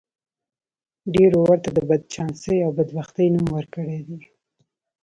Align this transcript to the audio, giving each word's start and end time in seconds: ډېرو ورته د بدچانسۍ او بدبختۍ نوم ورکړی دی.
ډېرو 1.13 1.37
ورته 1.47 1.69
د 1.73 1.79
بدچانسۍ 1.89 2.57
او 2.65 2.71
بدبختۍ 2.77 3.27
نوم 3.33 3.47
ورکړی 3.57 3.99
دی. 4.07 4.21